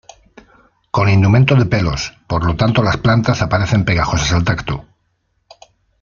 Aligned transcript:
Con 0.95 1.05
indumento 1.15 1.53
de 1.55 1.67
pelos, 1.67 2.17
por 2.25 2.43
lo 2.43 2.55
tanto 2.55 2.81
las 2.81 2.97
plantas 2.97 3.43
aparecen 3.43 3.85
pegajosas 3.85 4.33
al 4.33 4.43
tacto. 4.43 4.83